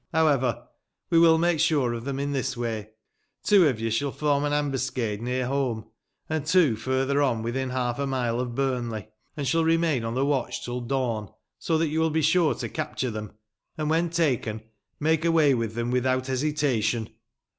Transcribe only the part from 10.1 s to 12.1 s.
tbe watcb tili dawn, so tbat you will